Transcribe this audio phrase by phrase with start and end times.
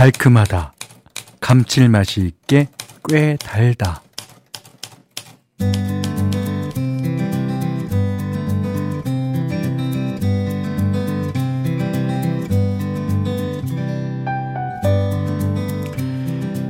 [0.00, 0.72] 달큼하다.
[1.42, 2.68] 감칠맛이 있게
[3.06, 4.00] 꽤 달다.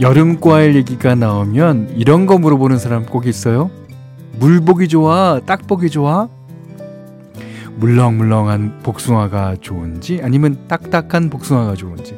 [0.00, 3.70] 여름 과일 얘기가 나오면 이런 거 물어보는 사람 꼭 있어요.
[4.40, 5.38] 물복이 좋아?
[5.46, 6.28] 딱복이 좋아?
[7.76, 12.16] 물렁물렁한 복숭아가 좋은지 아니면 딱딱한 복숭아가 좋은지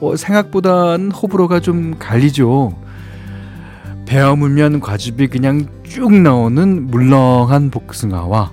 [0.00, 2.76] 어, 생각보다는 호불호가 좀 갈리죠.
[4.06, 8.52] 베어물면 과즙이 그냥 쭉 나오는 물렁한 복숭아와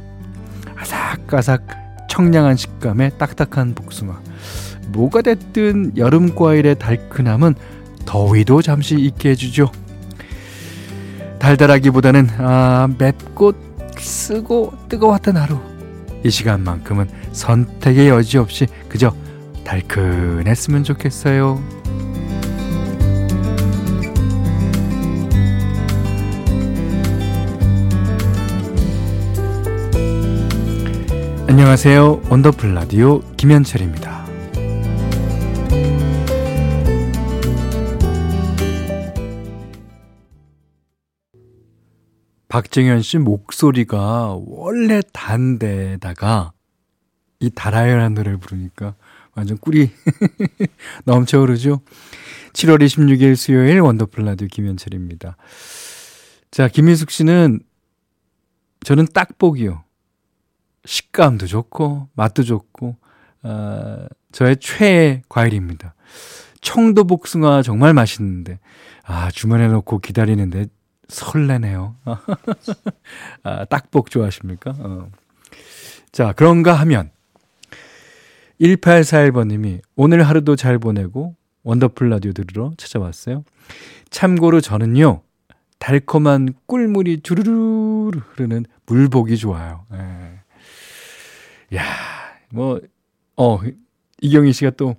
[0.76, 1.62] 아삭아삭
[2.10, 4.20] 청량한 식감의 딱딱한 복숭아.
[4.90, 7.56] 뭐가 됐든 여름 과일의 달큰함은
[8.06, 9.72] 더위도 잠시 잊게 해주죠.
[11.40, 13.54] 달달하기보다는 아, 맵고
[13.98, 15.60] 쓰고 뜨거웠던 하루.
[16.24, 19.14] 이 시간만큼은 선택의 여지 없이 그저
[19.64, 21.62] 달큰했으면 좋겠어요.
[31.48, 32.24] 안녕하세요.
[32.30, 34.24] 원더풀 라디오 김현철입니다.
[42.48, 46.54] 박정현 씨 목소리가 원래 단데다가
[47.40, 48.96] 이 달아요라는 노래를 부르니까
[49.36, 49.90] 완전 꿀이
[51.06, 51.82] 넘쳐 흐르죠.
[52.54, 55.38] 7월 26일 수요일 원더풀 라디오 김현철입니다.
[56.52, 57.62] 자, 김민숙 씨는
[58.84, 59.84] 저는 딱복이요.
[60.86, 62.98] 식감도 좋고 맛도 좋고
[63.44, 65.96] 어, 저의 최애 과일입니다.
[66.62, 68.60] 청도 복숭아 정말 맛있는데
[69.04, 70.68] 아 주문해 놓고 기다리는데
[71.08, 71.96] 설레네요.
[73.44, 74.76] 아, 딱복 좋아하십니까?
[74.78, 75.10] 어.
[76.12, 77.12] 자, 그런가 하면
[78.64, 83.44] 1841번님이 오늘 하루도 잘 보내고 원더풀 라디오 들으러 찾아왔어요.
[84.10, 85.22] 참고로 저는요,
[85.80, 89.86] 달콤한 꿀물이 주르르 흐르는 물복이 좋아요.
[89.94, 91.78] 예.
[91.78, 91.84] 야,
[92.52, 92.80] 뭐,
[93.36, 93.60] 어,
[94.22, 94.96] 이경희 씨가 또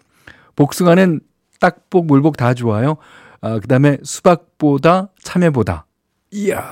[0.57, 1.21] 복숭아는
[1.61, 2.97] 딱복, 물복 다 좋아요.
[3.41, 5.87] 아, 그 다음에 수박보다 참외보다
[6.33, 6.63] 이야.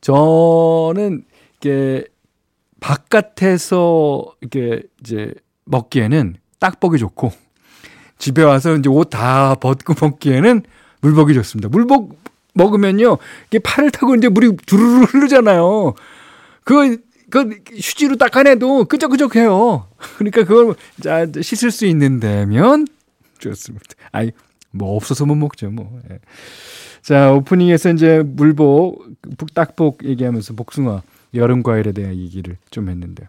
[0.00, 1.24] 저는
[1.56, 2.06] 이게
[2.82, 5.32] 바깥에서 이렇게 이제
[5.64, 7.32] 먹기에는 딱복이 좋고
[8.18, 10.62] 집에 와서 이제 옷 다 벗고 먹기에는
[11.00, 11.68] 물복이 좋습니다.
[11.68, 12.18] 물복
[12.54, 13.18] 먹으면요.
[13.46, 15.94] 이게 팔을 타고 이제 물이 두루루 흐르잖아요.
[16.64, 16.96] 그거
[17.30, 19.86] 그 휴지로 닦아내도 끄적끄적해요.
[20.18, 22.86] 그러니까 그걸 자 씻을 수 있는 데면
[23.38, 23.86] 좋습니다.
[24.10, 24.32] 아니
[24.70, 26.00] 뭐 없어서 못 먹죠 뭐.
[26.10, 26.18] 예.
[27.02, 29.04] 자, 오프닝에서 이제 물복,
[29.36, 31.02] 북딱복 얘기하면서 복숭아,
[31.34, 33.28] 여름 과일에 대한 얘기를 좀 했는데.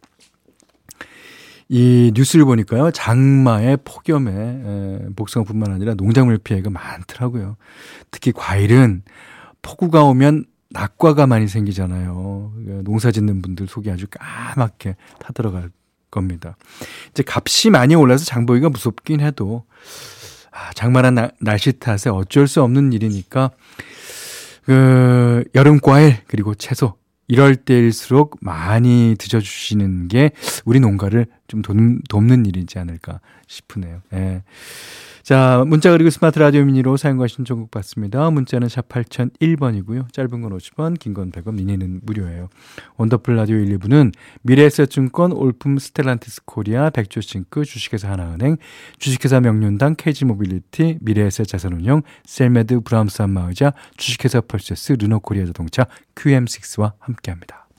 [1.69, 7.56] 이 뉴스를 보니까요, 장마의 폭염에 에, 복숭아뿐만 아니라 농작물 피해가 많더라고요.
[8.12, 9.03] 특히 과일은
[9.62, 12.53] 폭우가 오면 낙과가 많이 생기잖아요.
[12.84, 15.70] 농사 짓는 분들 속이 아주 까맣게 타들어갈
[16.12, 16.58] 겁니다.
[17.12, 19.66] 이제 값이 많이 올라서 장보기가 무섭긴 해도
[20.52, 23.52] 아, 장마란 나, 날씨 탓에 어쩔 수 없는 일이니까
[24.66, 26.96] 그 여름 과일 그리고 채소
[27.28, 30.31] 이럴 때일수록 많이 드셔주시는 게
[30.66, 31.75] 우리 농가를 좀 돕,
[32.23, 34.01] 는 일이지 않을까 싶으네요.
[34.13, 34.44] 예.
[35.23, 38.29] 자, 문자 그리고 스마트 라디오 미니로 사용과 신청곡 받습니다.
[38.29, 40.11] 문자는 샵 8001번이고요.
[40.11, 42.50] 짧은 건 50원, 긴 건 100원, 미니는 무료예요.
[42.97, 44.11] 원더풀 라디오 1, 2부는
[44.41, 48.57] 미래에셋증권, 올품 스텔란티스 코리아, 백조싱크, 주식회사 하나은행,
[49.00, 55.85] 주식회사 명륜당, 케이지모빌리티, 미래에셋 자산운용, 셀메드 브람스 안마의자, 주식회사 퍼시스, 르노코리아 자동차,
[56.16, 57.69] QM6와 함께합니다.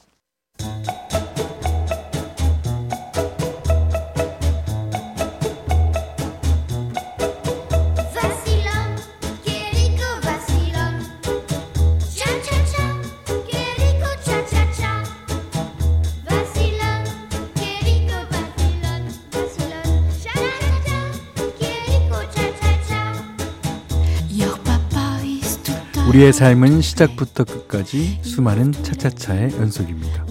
[26.15, 30.25] 우리의 삶은 시작부터 끝까지 수많은 차차차의 연속입니다.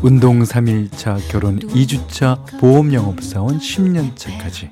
[0.00, 4.70] 운동 3일차, 결혼 2주차, 보험 영업사원 10년차까지.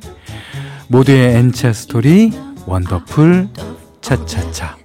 [0.86, 2.30] 모두의 N차 스토리,
[2.66, 3.48] 원더풀,
[4.00, 4.83] 차차차.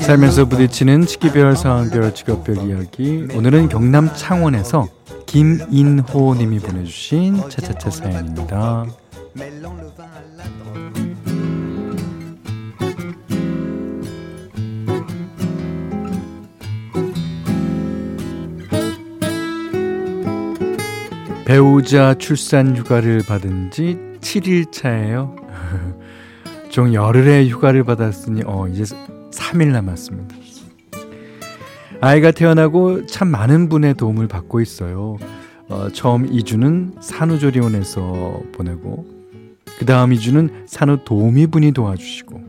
[0.00, 3.26] 살면서 부딪히는 치기별, 상황별, 직업별 이야기.
[3.34, 4.88] 오늘은 경남 창원에서
[5.26, 8.86] 김인호 님이 보내주신 차차차 사연입니다.
[21.44, 25.34] 배우자 출산 휴가를 받은 지 7일 차예요.
[26.70, 28.84] 총 열흘의 휴가를 받았으니 어 이제
[29.32, 30.36] 3일 남았습니다.
[32.00, 35.18] 아이가 태어나고 참 많은 분의 도움을 받고 있어요.
[35.68, 39.06] 어, 처음 2주는 산후조리원에서 보내고
[39.78, 42.40] 그 다음 2주는 산후 도우미분이 도와주시고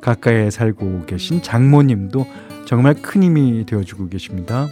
[0.00, 2.26] 가까이에 살고 계신 장모님도
[2.66, 4.68] 정말 큰 힘이 되어주고 계십니다.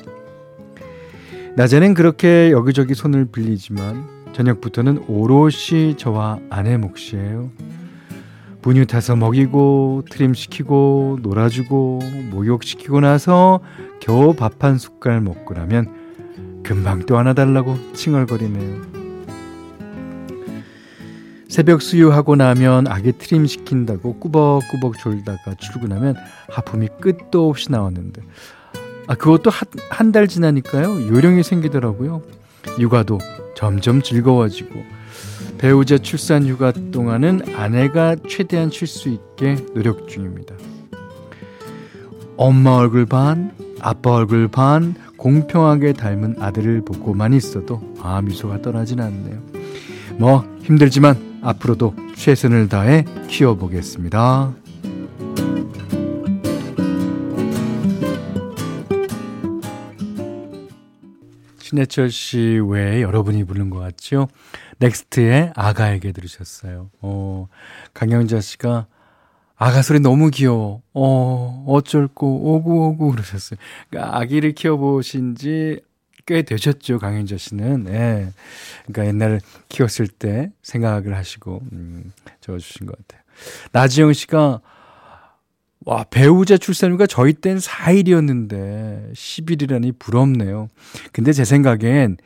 [1.57, 7.51] 낮에는 그렇게 여기저기 손을 빌리지만 저녁부터는 오롯이 저와 아내 몫이에요.
[8.65, 11.99] 분유 타서 먹이고 트림시키고 놀아주고
[12.31, 13.61] 목욕시키고 나서
[14.01, 18.81] 겨우 밥 한 숟갈 먹고 나면 금방 또 하나 달라고 칭얼거리네요.
[21.47, 26.17] 새벽 수유하고 나면 아기 트림 시킨다고 꾸벅꾸벅 졸다가 출근하면
[26.49, 28.23] 하품이 끝도 없이 나왔는데
[29.09, 29.51] 아 그것도
[29.91, 32.23] 한 달 지나니까요 요령이 생기더라고요.
[32.81, 33.19] 육아도
[33.55, 34.83] 점점 즐거워지고
[35.59, 40.55] 배우자 출산 휴가 동안은 아내가 최대한 쉴 수 있게 노력 중입니다.
[42.37, 49.41] 엄마 얼굴 반, 아빠 얼굴 반 공평하게 닮은 아들을 보고만 있어도 아 미소가 떠나진 않네요.
[50.19, 54.55] 뭐 힘들지만 앞으로도 최선을 다해 키워보겠습니다.
[61.59, 64.29] 신해철 씨 외에 여러분이 부른 것 같죠?
[64.79, 66.91] 넥스트의 아가에게 들으셨어요.
[67.01, 67.49] 어,
[67.95, 68.87] 강영자 씨가
[69.57, 70.83] 아가 소리 너무 귀여워.
[70.93, 73.59] 어, 어쩔고, 오구오구 그러셨어요.
[73.89, 75.81] 그러니까 아기를 키워보신 지
[76.27, 77.87] 꽤 되셨죠, 강현자 씨는.
[77.89, 78.29] 예.
[78.87, 83.23] 그러니까 옛날 키웠을 때 생각을 하시고, 음, 적어주신 것 같아요.
[83.73, 84.61] 나지영 씨가,
[85.87, 90.69] 와, 배우자 출산휴가 저희 땐 4일이었는데, 10일이라니 부럽네요.
[91.13, 92.17] 근데 제 생각엔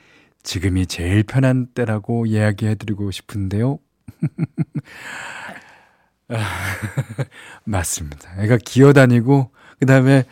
[0.43, 3.79] 지금이 제일 편한 때라고 이야기해드리고 싶은데요.
[7.65, 8.43] 맞습니다.
[8.43, 9.51] 애가 기어다니고
[9.81, 10.25] 그 다음에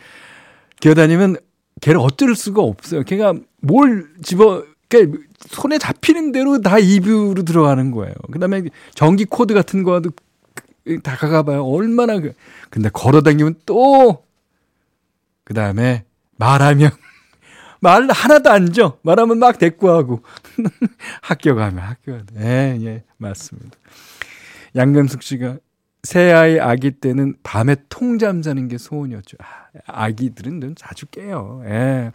[0.79, 1.37] 기어다니면
[1.81, 3.03] 걔를 어쩔 수가 없어요.
[3.03, 5.19] 걔가 뭘 집어 그러니까
[5.49, 8.13] 손에 잡히는 대로 다 입으로 들어가는 거예요.
[8.31, 8.63] 그 다음에
[8.93, 10.11] 전기 코드 같은 거도
[11.03, 11.65] 다가가 봐요.
[11.65, 12.33] 얼마나 그
[12.69, 14.27] 근데 걸어 다니면 또
[15.47, 16.03] 그 다음에
[16.35, 16.91] 말하면
[17.81, 18.97] 말 하나도 안 줘.
[19.03, 20.23] 말하면 막 대꾸하고
[21.21, 23.77] 학교 가면 학교 가면 예, 예, 맞습니다.
[24.75, 25.57] 양금숙 씨가
[26.03, 29.37] 새 아이 아기 때는 밤에 통잠 자는 게 소원이었죠.
[29.85, 31.63] 아, 기들은좀 자주 깨요.
[31.65, 32.11] 예.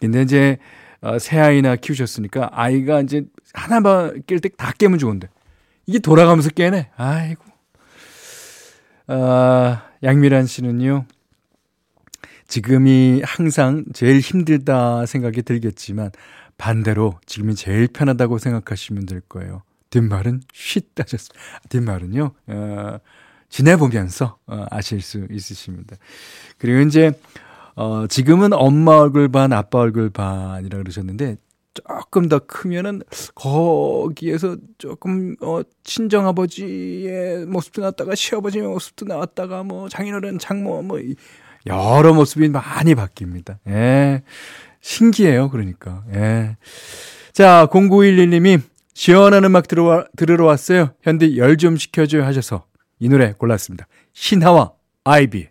[0.00, 0.58] 근데 이제
[1.00, 5.28] 어, 새 아이나 키우셨으니까 아이가 이제 하나만 깰 때 다 깨면 좋은데
[5.86, 6.90] 이게 돌아가면서 깨네.
[6.96, 7.42] 아이고.
[9.08, 11.06] 아, 양미란 씨는요.
[12.52, 16.10] 지금이 항상 제일 힘들다 생각이 들겠지만
[16.58, 19.62] 반대로 지금이 제일 편하다고 생각하시면 될 거예요.
[19.88, 21.40] 뒷말은 쉿 하셨습니다.
[21.70, 22.98] 뒷말은요, 어,
[23.48, 25.96] 지내보면서 어, 아실 수 있으십니다.
[26.58, 27.18] 그리고 이제,
[27.74, 31.38] 어, 지금은 엄마 얼굴 반, 아빠 얼굴 반이라 그러셨는데,
[31.74, 33.00] 조금 더 크면은
[33.34, 40.98] 거기에서 조금 어 친정 아버지의 모습도 나왔다가 시아버지의 모습도 나왔다가 뭐 장인어른 장모 뭐
[41.66, 43.58] 여러 모습이 많이 바뀝니다.
[43.68, 44.22] 예.
[44.80, 45.50] 신기해요.
[45.50, 46.02] 그러니까.
[46.14, 46.56] 예.
[47.32, 48.60] 자, 0911님이
[48.94, 50.92] 시원한 음악 들어 들으러 왔어요.
[51.02, 52.66] 현디 열좀 식혀줘요 하셔서
[52.98, 53.86] 이 노래 골랐습니다.
[54.12, 54.72] 신하와
[55.04, 55.48] 아이비.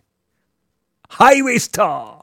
[1.08, 2.18] 하이웨이 스타.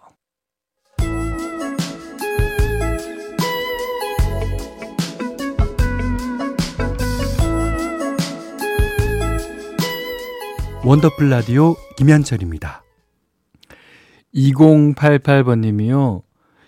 [10.83, 12.83] 원더풀 라디오 김현철입니다.
[14.35, 16.21] 2088번님이요.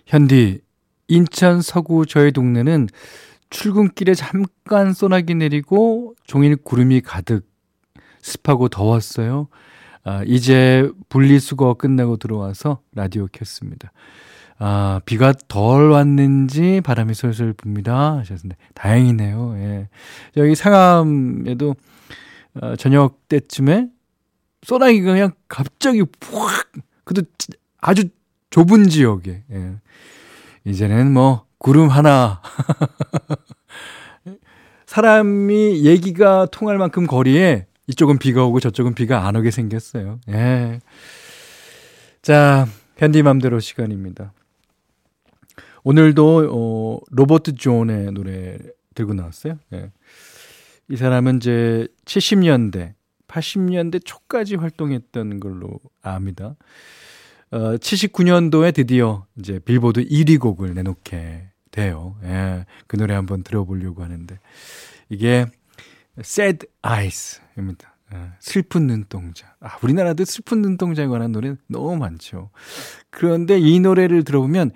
[0.05, 0.61] 현디,
[1.07, 2.87] 인천 서구 저희 동네는
[3.49, 7.45] 출근길에 잠깐 소나기 내리고 종일 구름이 가득
[8.21, 9.47] 습하고 더웠어요.
[10.03, 13.91] 아, 이제 분리수거 끝나고 들어와서 라디오 켰습니다.
[14.57, 18.17] 아, 비가 덜 왔는지 바람이 솔솔 붑니다.
[18.19, 19.55] 하셨는데, 다행이네요.
[19.57, 19.89] 예.
[20.37, 21.75] 여기 상암에도
[22.61, 23.87] 어, 저녁 때쯤에
[24.63, 26.39] 소나기가 그냥 갑자기 푹,
[27.11, 27.23] 그도
[27.79, 28.05] 아주
[28.51, 29.75] 좁은 지역에, 예.
[30.63, 32.41] 이제는 뭐, 구름 하나.
[34.85, 40.19] 사람이 얘기가 통할 만큼 거리에 이쪽은 비가 오고 저쪽은 비가 안 오게 생겼어요.
[40.29, 40.79] 예.
[42.21, 42.65] 자,
[42.97, 44.31] 현디맘대로 시간입니다.
[45.83, 48.57] 오늘도, 어, 로버트 존의 노래
[48.95, 49.57] 들고 나왔어요.
[49.73, 49.91] 예.
[50.89, 52.93] 이 사람은 이제 70년대,
[53.31, 56.55] 80년대 초까지 활동했던 걸로 압니다.
[57.51, 62.15] 어, 79년도에 드디어 이제 빌보드 1위 곡을 내놓게 돼요.
[62.23, 62.65] 예.
[62.87, 64.39] 그 노래 한번 들어보려고 하는데.
[65.09, 65.45] 이게
[66.19, 67.95] Sad Eyes입니다.
[68.13, 68.17] 예.
[68.39, 69.55] 슬픈 눈동자.
[69.59, 72.51] 아, 우리나라도 슬픈 눈동자에 관한 노래 너무 많죠.
[73.09, 74.71] 그런데 이 노래를 들어보면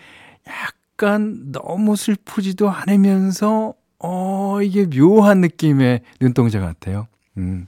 [0.47, 7.07] 약간 너무 슬프지도 않으면서 어, 이게 묘한 느낌의 눈동자 같아요.
[7.37, 7.67] 음.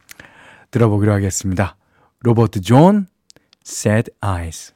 [0.71, 1.75] 들어보기로 하겠습니다.
[2.19, 3.07] 로버트 존,
[3.65, 4.74] Sad Eyes.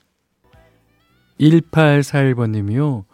[1.39, 3.05] 1841번님이요.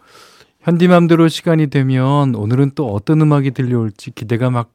[0.62, 4.72] 현디맘대로 시간이 되면 오늘은 또 어떤 음악이 들려올지 기대가 막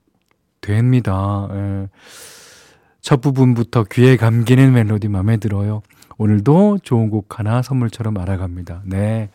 [0.62, 1.48] 됩니다.
[1.52, 1.88] 예.
[3.02, 5.82] 첫 부분부터 귀에 감기는 멜로디 마음에 들어요.
[6.16, 8.82] 오늘도 좋은 곡 하나 선물처럼 알아갑니다.
[8.86, 9.28] 네.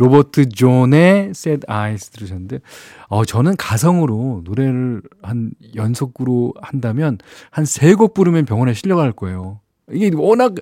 [0.00, 2.60] 로버트 존의 Sad Eyes 들으셨는데,
[3.08, 7.18] 어, 저는 가성으로 노래를 한 연속으로 한다면
[7.50, 9.60] 한 세 곡 부르면 병원에 실려갈 거예요.
[9.92, 10.54] 이게 워낙,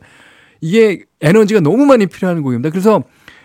[0.60, 2.70] 이게 에너지가 너무 많이 필요한 곡입니다.
[2.70, 3.02] 그래서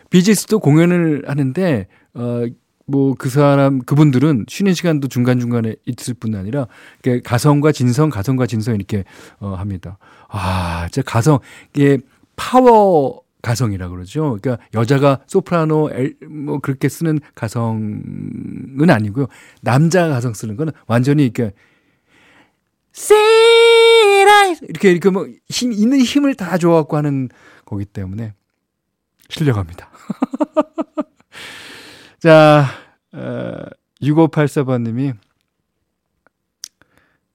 [0.10, 2.46] 비지스도 공연을 하는데, 어,
[2.86, 6.68] 뭐 그 사람, 그분들은 쉬는 시간도 중간 중간에 있을 뿐 아니라,
[7.24, 9.04] 가성과 진성, 가성과 진성 이렇게,
[9.40, 9.98] 어, 합니다.
[10.30, 11.40] 아, 진짜 가성,
[11.74, 12.00] 이게
[12.36, 14.38] 파워, 가성이라 그러죠.
[14.42, 19.28] 그러니까 여자가 소프라노 엘, 뭐 그렇게 쓰는 가성은 아니고요.
[19.62, 21.52] 남자 가성 쓰는 거는 완전히 이렇게
[22.94, 27.30] 세라 이렇게 이렇게 뭐 힘 있는 힘을 다 줘갖고 하는
[27.66, 28.34] 거기 때문에
[29.30, 29.90] 실려갑니다.
[32.20, 32.66] 자,
[33.12, 33.56] 어,
[34.02, 35.16] 6584번님이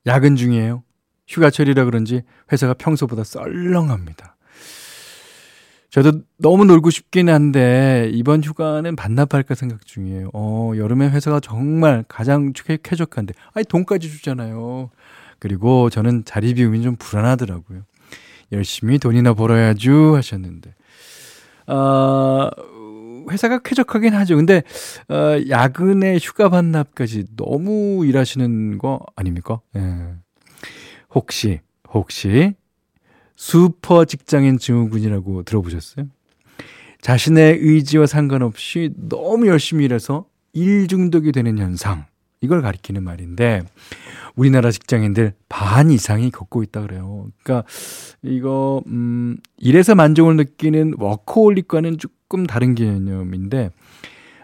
[0.07, 0.83] 야근 중이에요.
[1.29, 4.37] 휴가철이라 그런지 회사가 평소보다 썰렁합니다.
[6.03, 10.31] 저도 너무 놀고 싶긴 한데 이번 휴가는 반납할까 생각 중이에요.
[10.33, 14.91] 어, 여름에 회사가 정말 가장 쾌적한데 아니 돈까지 주잖아요.
[15.39, 17.83] 그리고 저는 자리 비우면 좀 불안하더라고요.
[18.53, 20.75] 열심히 돈이나 벌어야죠 하셨는데.
[21.67, 22.49] 어,
[23.31, 24.37] 회사가 쾌적하긴 하죠.
[24.37, 24.63] 근데
[25.09, 29.61] 어, 야근에 휴가 반납까지 너무 일하시는 거 아닙니까?
[29.77, 29.81] 예.
[31.15, 31.61] 혹시
[31.93, 32.55] 혹시
[33.39, 36.07] 슈퍼 직장인 증후군이라고 들어보셨어요?
[37.01, 42.07] 자신의 의지와 상관없이 너무 열심히 일해서 일 중독이 되는 현상.
[42.41, 43.63] 이걸 가리키는 말인데
[44.35, 47.29] 우리나라 직장인들 반 이상이 겪고 있다 그래요.
[47.45, 47.67] 그러니까
[48.23, 53.71] 이거 음 일에서 만족을 느끼는 워커홀릭과는 조금 다른 개념인데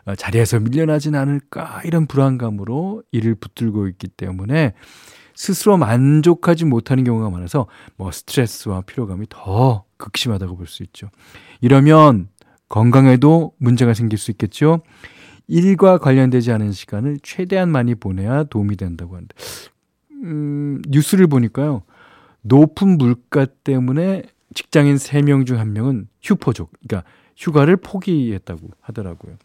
[0.05, 4.73] 어, 자리에서 밀려나진 않을까 이런 불안감으로 일을 붙들고 있기 때문에
[5.35, 11.11] 스스로 만족하지 못하는 경우가 많아서 뭐 스트레스와 피로감이 더 극심하다고 볼 수 있죠.
[11.61, 12.29] 이러면
[12.69, 14.83] 건강에도 문제가 생길 수 있겠죠.
[15.47, 19.35] 일과 관련되지 않은 시간을 최대한 많이 보내야 도움이 된다고 하는데,
[20.25, 21.83] 음, 뉴스를 보니까요.
[22.43, 24.23] 높은 물가 때문에
[24.55, 29.37] 직장인 3명 중 1명은 휴포족, 그러니까 휴가를 포기했다고 하더라고요.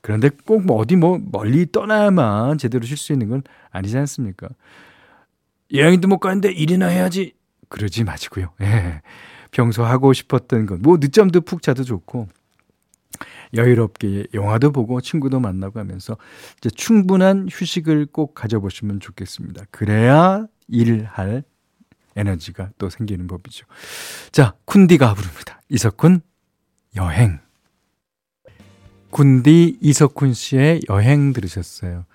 [0.00, 4.48] 그런데 꼭 뭐 어디 뭐 멀리 떠나야만 제대로 쉴 수 있는 건 아니지 않습니까?
[5.72, 7.34] 여행도 못 가는데 일이나 해야지.
[7.68, 8.52] 그러지 마시고요.
[8.60, 9.00] 예.
[9.50, 12.28] 평소 하고 싶었던 것, 뭐 늦잠도 푹 자도 좋고,
[13.54, 16.16] 여유롭게 영화도 보고 친구도 만나고 하면서
[16.56, 19.64] 이제 충분한 휴식을 꼭 가져보시면 좋겠습니다.
[19.70, 21.44] 그래야 일할
[22.16, 23.66] 에너지가 또 생기는 법이죠.
[24.32, 25.60] 자, 쿤디가 부릅니다.
[25.68, 26.22] 이석훈,
[26.96, 27.40] 여행.
[29.10, 32.06] 쿤디 이석훈 씨의 여행 들으셨어요.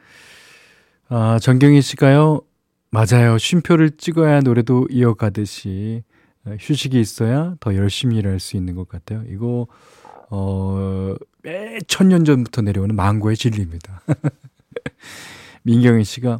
[1.10, 2.42] 아, 정경희 씨가요,
[2.90, 3.38] 맞아요.
[3.38, 6.04] 쉼표를 찍어야 노래도 이어가듯이
[6.46, 9.24] 어, 휴식이 있어야 더 열심히 일할 수 있는 것 같아요.
[9.30, 9.68] 이거
[10.30, 14.02] 어, 매 천년 전부터 내려오는 망고의 진리입니다.
[15.64, 16.40] 민경희 씨가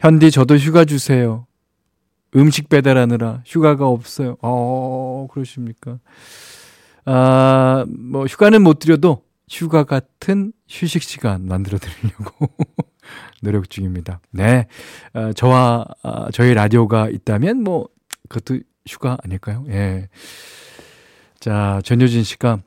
[0.00, 1.46] 현디 저도 휴가 주세요.
[2.34, 4.36] 음식 배달하느라 휴가가 없어요.
[4.42, 5.98] 어, 그러십니까?
[7.04, 12.48] 아, 뭐 휴가는 못 드려도 휴가 같은 휴식 시간 만들어 드리려고
[13.40, 14.20] 노력 중입니다.
[14.30, 14.66] 네.
[15.12, 17.88] 어, 저와 어, 저희 라디오가 있다면 뭐
[18.28, 19.64] 그것도 휴가 아닐까요?
[19.68, 20.08] 예.
[21.40, 22.58] 자, 전효진 씨가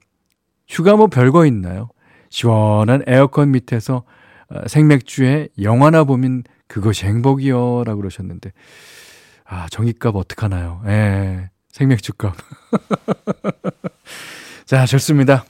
[0.67, 1.89] 휴가 뭐 별거 있나요?
[2.29, 4.03] 시원한 에어컨 밑에서
[4.49, 7.83] 어, 생맥주에 영화나 보면 그것이 행복이요.
[7.85, 8.51] 라고 그러셨는데.
[9.45, 10.81] 아, 전기값 어떡하나요?
[10.87, 11.49] 예.
[11.69, 12.35] 생맥주값.
[14.65, 15.45] 자, 좋습니다.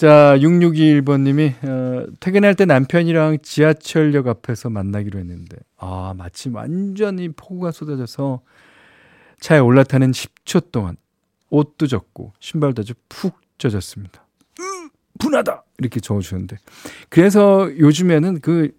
[0.00, 8.40] 자, 6621번님이, 어, 퇴근할 때 남편이랑 지하철역 앞에서 만나기로 했는데, 아, 마침 완전히 폭우가 쏟아져서
[9.40, 10.96] 차에 올라타는 10초 동안
[11.50, 14.26] 옷도 젖고 신발도 아주 푹 젖었습니다.
[15.18, 15.64] 분하다!
[15.80, 16.56] 이렇게 적어주셨는데.
[17.10, 18.74] 그래서 요즘에는 그,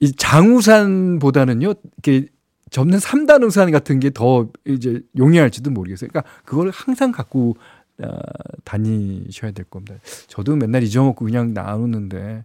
[0.00, 2.28] 이 장우산보다는요, 이렇게
[2.70, 6.08] 접는 3단 우산 같은 게 더 이제 용이할지도 모르겠어요.
[6.10, 7.56] 그러니까 그걸 항상 갖고
[8.02, 8.18] 어,
[8.64, 9.96] 다니셔야 될 겁니다.
[10.28, 12.44] 저도 맨날 잊어먹고 그냥 나오는데,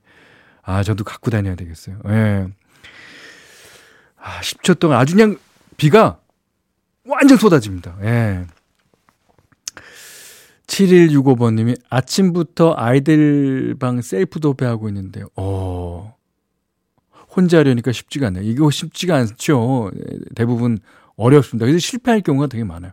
[0.61, 1.99] 아, 저도 갖고 다녀야 되겠어요.
[2.05, 2.09] 예.
[2.09, 2.47] 네.
[4.17, 5.37] 아, 10초 동안 아주 그냥
[5.77, 6.19] 비가
[7.05, 7.97] 완전 쏟아집니다.
[8.03, 8.45] 예.
[10.67, 15.27] 7165번님이 아침부터 아이들 방 셀프 도배하고 있는데요.
[15.35, 16.15] 어,
[17.35, 18.43] 혼자 하려니까 쉽지가 않네요.
[18.43, 19.91] 이거 쉽지가 않죠.
[20.35, 20.79] 대부분
[21.21, 21.65] 어렵습니다.
[21.65, 22.91] 그래서 실패할 경우가 되게 많아요.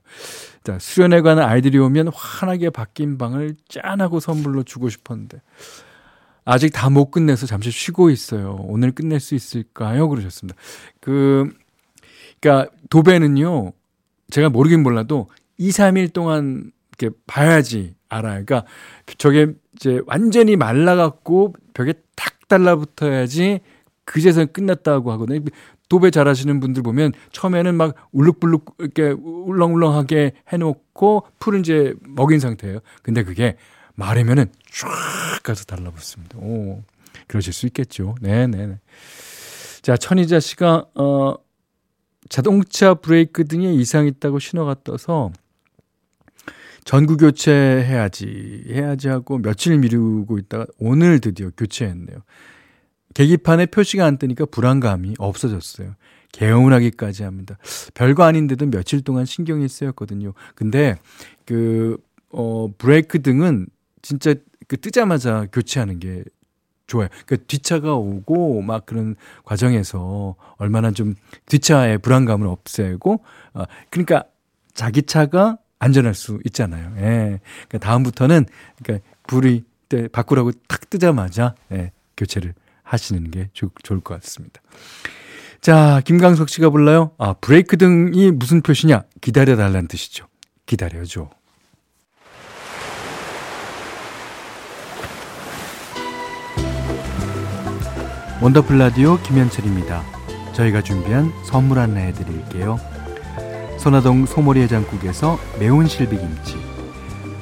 [0.64, 5.40] 자, 수련회 가는 아이들이 오면 환하게 바뀐 방을 짠하고 선물로 주고 싶었는데,
[6.44, 8.56] 아직 다 못 끝내서 잠시 쉬고 있어요.
[8.68, 10.08] 오늘 끝낼 수 있을까요?
[10.08, 10.58] 그러셨습니다.
[11.00, 11.50] 그,
[12.40, 13.73] 그니까, 도배는요,
[14.30, 18.44] 제가 모르긴 몰라도 2, 3일 동안 이렇게 봐야지 알아요.
[18.44, 18.64] 그러니까
[19.18, 23.61] 저게 이제 완전히 말라갖고 벽에 탁 달라붙어야지
[24.09, 25.41] 그제서 끝났다고 하거든요.
[25.91, 32.81] 도배 잘하시는 분들 보면 처음에는 막 울룩불룩 이렇게 울렁울렁하게 해놓고 풀을 이제 먹인 상태예요.
[33.03, 33.57] 근데 그게
[33.95, 36.38] 마르면은 쫙 가서 달라붙습니다.
[36.38, 36.83] 오,
[37.27, 38.15] 그러실 수 있겠죠.
[38.23, 38.79] 네네네.
[39.83, 41.35] 자, 천희자 씨가, 어,
[42.31, 45.33] 자동차 브레이크 등에 이상이 있다고 신호가 떠서
[46.85, 52.23] 전구 교체해야지, 해야지 하고 며칠 미루고 있다가 오늘 드디어 교체했네요.
[53.15, 55.95] 계기판에 표시가 안 뜨니까 불안감이 없어졌어요.
[56.33, 57.57] 개운하기까지 합니다.
[57.95, 60.35] 별거 아닌데도 며칠 동안 신경이 쓰였거든요.
[60.55, 60.97] 근데
[61.45, 61.97] 그,
[62.31, 63.67] 어, 브레이크 등은
[64.03, 64.35] 진짜
[64.67, 66.23] 그 뜨자마자 교체하는 게
[66.87, 67.09] 좋아요.
[67.27, 71.15] 그 뒷차가 오고 막 그런 과정에서 얼마나 좀
[71.47, 73.23] 뒷차의 불안감을 없애고,
[73.55, 74.25] 어, 그러니까
[74.75, 76.93] 자기 차가 안전할 수 있잖아요.
[76.99, 77.41] 예.
[77.69, 78.47] 그러니까 다음부터는
[78.83, 82.55] 그러니까 불이 때 바꾸라고 탁 뜨자마자 예, 교체를
[82.88, 84.61] 하시는 게 좋, 좋을 것 같습니다.
[85.61, 87.12] 자, 김강석 씨가 불러요.
[87.18, 89.03] 아, 브레이크 등이 무슨 표시냐?
[89.20, 90.27] 기다려 달라는 뜻이죠.
[90.66, 91.29] 기다려줘.
[98.40, 100.05] 원더풀 라디오 김현철입니다.
[100.55, 102.79] 저희가 준비한 선물 안내해 드릴게요.
[103.79, 106.57] 선화동 소머리 해장국에서 매운 실비김치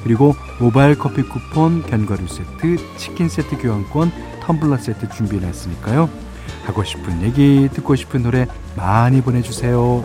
[0.03, 4.11] 그리고 모바일 커피 쿠폰, 견과류 세트, 치킨 세트 교환권,
[4.47, 6.09] 텀블러 세트 준비해놨으니까요.
[6.63, 10.03] 하고 싶은 얘기, 듣고 싶은 노래 많이 보내주세요.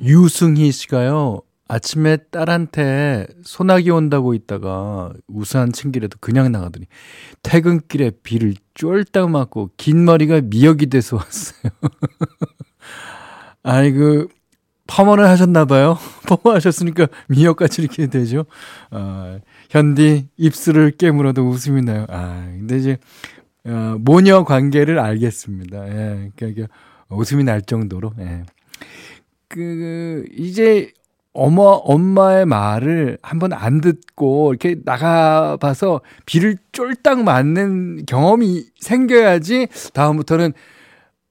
[0.00, 1.40] 유승희 씨가요.
[1.66, 6.86] 아침에 딸한테 소나기 온다고 있다가 우산 챙기려도 그냥 나가더니
[7.42, 11.72] 퇴근길에 비를 쫄딱 맞고 긴 머리가 미역이 돼서 왔어요.
[13.62, 14.28] 아이 그
[14.86, 15.98] 파마를 하셨나봐요.
[16.28, 18.44] 파마하셨으니까 미역같이 이렇게 되죠.
[18.90, 19.38] 아,
[19.70, 22.06] 현디 입술을 깨물어도 웃음이 나요.
[22.08, 22.98] 아 근데 이제
[23.66, 25.88] 어, 모녀 관계를 알겠습니다.
[25.88, 26.66] 예, 그러니까
[27.08, 28.12] 웃음이 날 정도로.
[28.20, 28.42] 예.
[29.48, 30.90] 그 이제
[31.32, 40.52] 어머, 엄마의 말을 한번 안 듣고 이렇게 나가봐서 비를 쫄딱 맞는 경험이 생겨야지 다음부터는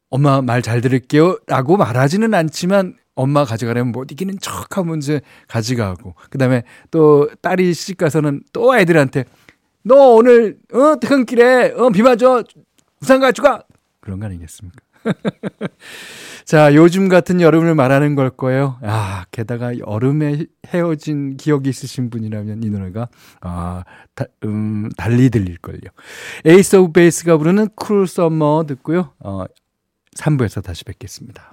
[0.09, 6.15] 엄마 말 잘 들을게요 라고 말하지는 않지만 엄마 가져가려면 못 이기는 척 하면 이제 가져가고
[6.29, 9.25] 그 다음에 또 딸이 시집 가서는 또 애들한테
[9.83, 12.41] 너 오늘 어 퇴근길에 어 비 맞아
[13.01, 13.63] 우산 가져가
[13.99, 14.77] 그런 거 아니겠습니까?
[16.45, 18.77] 자, 요즘 같은 여름을 말하는 걸 거예요.
[18.81, 23.09] 아, 게다가 여름에 헤어진 기억이 있으신 분이라면 이 노래가,
[23.41, 23.83] 아,
[24.15, 25.79] 다, 음, 달리 들릴걸요.
[26.45, 29.13] Ace of Base가 부르는 Cruel Summer 듣고요.
[29.19, 29.43] 어,
[30.17, 31.52] 3부에서 다시 뵙겠습니다.